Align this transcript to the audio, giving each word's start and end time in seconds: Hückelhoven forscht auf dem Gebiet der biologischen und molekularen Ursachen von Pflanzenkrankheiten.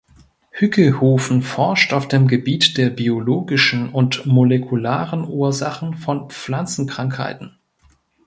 Hückelhoven 0.49 1.43
forscht 1.43 1.93
auf 1.93 2.07
dem 2.07 2.27
Gebiet 2.27 2.79
der 2.79 2.89
biologischen 2.89 3.89
und 3.91 4.25
molekularen 4.25 5.23
Ursachen 5.23 5.93
von 5.95 6.31
Pflanzenkrankheiten. 6.31 7.59